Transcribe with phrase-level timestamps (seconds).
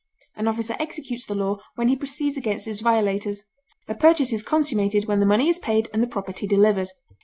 [0.35, 3.43] An officer executes the law when he proceeds against its violators;
[3.87, 6.89] a purchase is consummated when the money is paid and the property delivered.